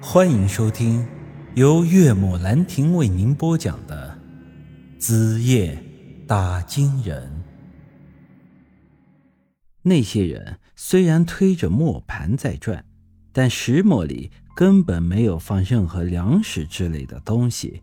[0.00, 1.06] 欢迎收听
[1.54, 4.18] 由岳母兰亭为您播讲的
[5.00, 5.82] 《子夜
[6.26, 7.26] 打金人》。
[9.82, 12.84] 那些人虽然推着磨盘在转，
[13.32, 17.82] 但石磨里根本没有放任何粮食之类的东西。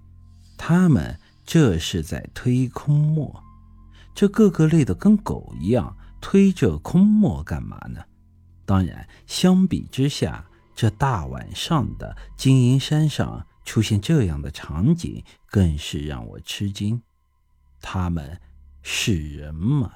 [0.55, 3.43] 他们这是在推空磨，
[4.14, 8.02] 这个个累得跟狗一样，推着空磨干嘛呢？
[8.66, 10.45] 当然，相比之下，
[10.76, 17.02] 这大晚上的金银山上出现这样的场景，更是让我吃惊。
[17.82, 18.40] 他们
[18.82, 19.91] 是人吗？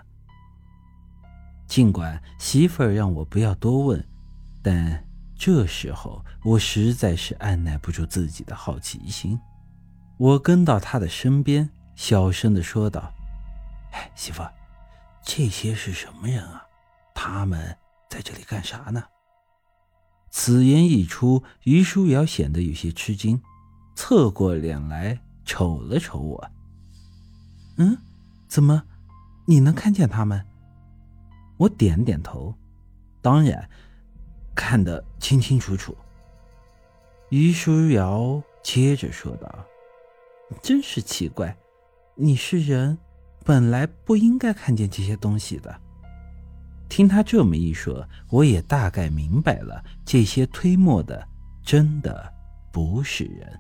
[1.67, 4.07] 尽管媳妇儿让我不要多问，
[4.63, 5.05] 但
[5.37, 9.39] 这时候我实在是按耐不住自己的好奇心。
[10.17, 13.13] 我跟到他的身边，小声的说道
[13.91, 14.43] ：“哎，媳妇，
[15.21, 16.65] 这些是什么人啊？
[17.13, 17.77] 他们
[18.09, 19.03] 在这里干啥呢？”
[20.39, 23.41] 此言一出，于书瑶显得有些吃惊，
[23.95, 26.51] 侧过脸来瞅了瞅我。
[27.77, 27.97] “嗯，
[28.47, 28.83] 怎么，
[29.47, 30.45] 你能看见他们？”
[31.57, 32.53] 我点点头，
[33.19, 33.67] 当然，
[34.55, 35.97] 看得清清楚楚。
[37.29, 39.65] 于书瑶接着说道。
[40.61, 41.57] 真是奇怪，
[42.13, 42.99] 你是人，
[43.43, 45.81] 本来不应该看见这些东西的。
[46.89, 51.27] 听他这么一说，我也大概明白了，这些推磨的
[51.63, 52.33] 真的
[52.71, 53.59] 不是人。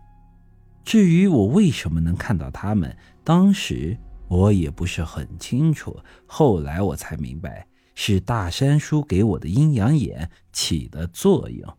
[0.83, 5.99] 至于我为什么能看到他们，当时我也不是很清楚。
[6.25, 11.77] 后来我才明白，是大山叔给我的阴阳眼起的作用。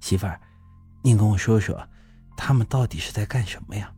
[0.00, 0.40] 媳妇儿，
[1.02, 1.88] 您跟我说说。
[2.40, 3.92] 他们到底是在干什么呀？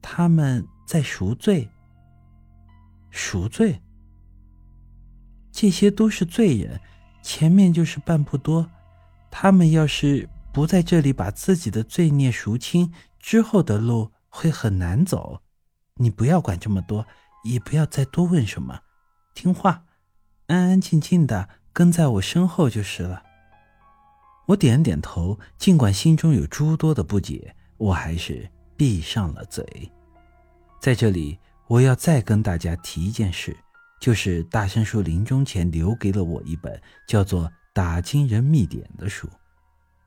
[0.00, 1.68] 他们在赎罪。
[3.10, 3.76] 赎罪。
[5.56, 6.78] 这些都是罪人，
[7.22, 8.70] 前面就是半步多。
[9.30, 15.40] 他们要是不在这里把自己的罪孽赎清，之后的路会很难走。
[15.94, 17.06] 你不要管这么多，
[17.42, 18.80] 也不要再多问什么，
[19.34, 19.84] 听话，
[20.48, 23.22] 安安静静的跟在我身后就是了。
[24.48, 29.90] 我点点头，尽管心中有诸多的不解，我还是闭上了嘴。
[30.82, 33.56] 在这里，我要再跟大家提一件事，
[34.00, 39.28] 就是大山叔临终前留给了我一本叫做《打金人秘典》的书。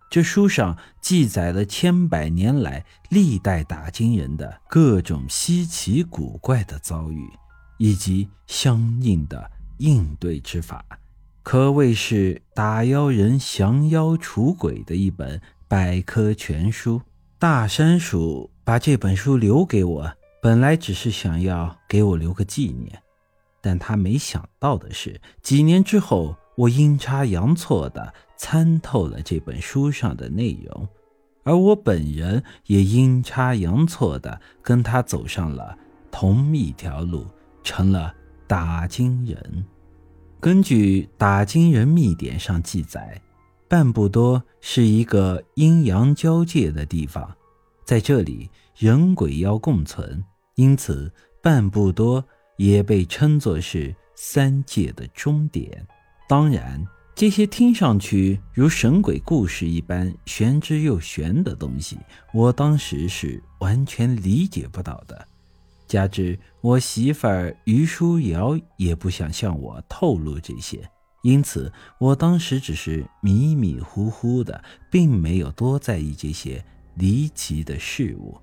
[0.10, 7.30] 这书上记载了千百年来历代打金人的各种稀奇古怪的遭遇，
[7.78, 10.84] 以及相应的应对之法。
[11.44, 17.02] 可谓是打妖人、降妖除鬼的一本百科全书。
[17.38, 20.12] 大山鼠把这本书留给我，
[20.42, 23.02] 本来只是想要给我留个纪念，
[23.62, 30.88] 但他没想到的是，几年之后，我阴差阳错的参透了这本书上的内容，
[31.44, 35.78] 而我本人也阴差阳错的跟他走上了
[36.12, 37.26] 同一条路，
[37.64, 38.14] 成了
[38.48, 39.66] 打金人。
[40.40, 43.22] 根据《打金人秘典》上记载，
[43.68, 47.36] 半步多是一个阴阳交界的地方，
[47.86, 50.24] 在这里人鬼妖共存，
[50.56, 51.12] 因此
[51.42, 52.24] 半步多
[52.60, 55.88] 也被称作是三界的终点。
[56.28, 61.98] 当然，这些听上去如神鬼故事一般玄之又玄的东西，
[62.34, 65.26] 我当时是完全理解不到的。
[65.88, 70.82] 加之我媳妇儿于书瑶也不想向我透露这些，
[71.24, 74.62] 因此我当时只是迷迷糊糊的，
[74.92, 76.62] 并没有多在意这些
[76.96, 78.38] 离奇的事物。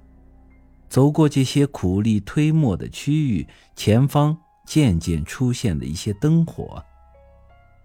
[0.89, 4.37] 走过这些苦力推磨的区域，前方
[4.67, 6.85] 渐渐出现了一些灯火。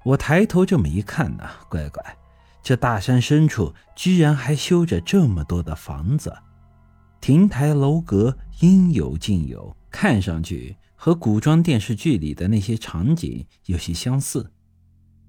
[0.03, 2.03] 我抬头这么一看呢，乖乖，
[2.63, 6.35] 这大山深处居然还修着这么多的房子。
[7.19, 14.51] 亭台楼阁应有尽有，看上去和古装电视剧里的那些场景有些相似。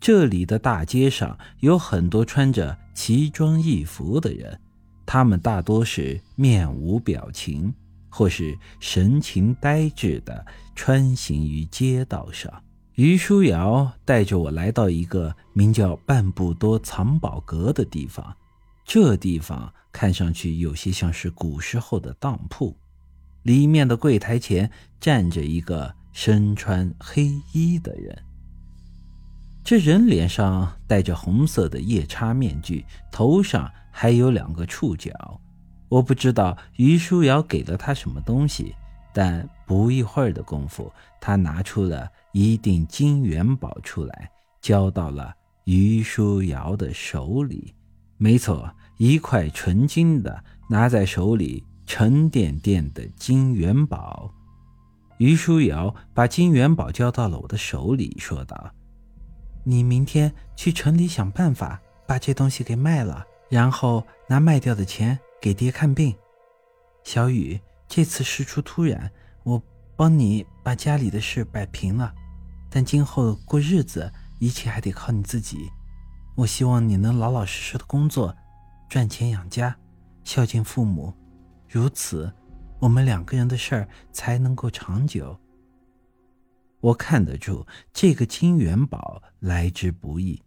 [0.01, 4.59] 这里的大街上有很多穿着奇装异服的人，
[5.13, 7.71] 他们大多是面无表情，
[8.09, 12.51] 或是神情呆滞地穿行于街道上。
[12.95, 18.35] 于书瑶带着我来到一个名叫半步多藏宝阁的地方。
[18.87, 22.75] 这地方看上去有些像是古时候的当铺，
[23.43, 28.19] 里面的柜台前站着一个身穿黑衣的人。
[29.63, 35.13] 这人脸上戴着红色的夜叉面具，头上还有两个触角。
[35.89, 38.75] 我不知道于书瑶给了他什么东西，
[39.13, 40.91] 但不一会儿的功夫，
[41.21, 44.31] 他拿出了一锭金元宝出来，
[44.61, 45.33] 交到了
[45.65, 47.75] 于书瑶的手里。
[48.17, 54.33] 没错，一块纯金的，拿在手里沉甸甸的金元宝。
[55.19, 58.73] 于书瑶把金元宝交到了我的手里，说道
[59.63, 66.17] ：“你明天去城里想办法把这东西给卖了，然后拿卖掉的钱给爹看病。”
[67.05, 69.13] 小雨，这次事出突然，
[69.43, 69.63] 我
[69.95, 72.15] 帮你把家里的事摆平了，
[72.71, 74.11] 但今后过日子，
[74.41, 75.71] 一切还得靠你自己。
[76.35, 78.35] 我希望你能老老实实的工作，
[78.89, 79.77] 赚钱养家，
[80.25, 81.13] 孝敬父母，
[81.69, 82.33] 如此。
[82.79, 85.39] 我们两个人的事儿才能够长久。
[86.81, 90.43] 我看得出这个金元宝来之不易，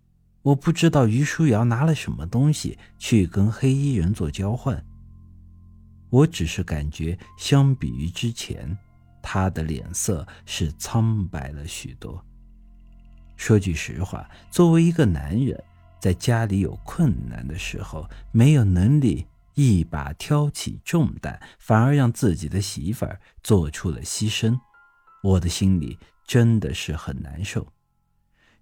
[0.45, 4.85] 我不知道于书瑶拿了什么东西去跟黑衣人做交换。
[6.11, 8.77] 我只是感觉，相比于之前，
[9.23, 12.23] 他的脸色是苍白了许多。
[13.35, 15.59] 说句实话，作为一个男人，
[15.99, 19.25] 在家里有困难的时候，没有能力。
[19.55, 24.59] 一把挑起重担，反而让自己的媳妇儿做出了牺牲，
[25.23, 27.65] 我的心里真的是很难受。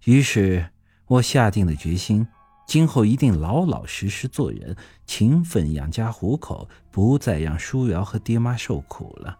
[0.04, 0.70] 于是，
[1.06, 2.26] 我下定了决心，
[2.66, 9.38] 今后一定老老实实做人，勤奋养家糊口，不再让舒瑶和爹妈受苦了。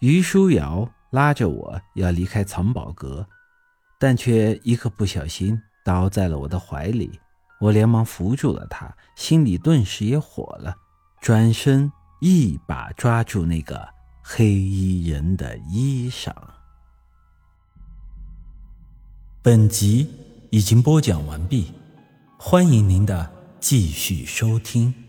[0.00, 3.26] 于舒瑶拉着我要离开藏宝阁，
[3.98, 7.18] 但却一个不小心倒在了我的怀里。
[7.60, 10.76] 我连忙扶住了他，心里顿时也火了，
[11.20, 11.90] 转身
[12.20, 13.88] 一把抓住那个
[14.22, 16.32] 黑衣人的衣裳。
[19.42, 20.08] 本集
[20.50, 21.66] 已经播讲完毕，
[22.38, 23.30] 欢迎您的
[23.60, 25.07] 继续收听。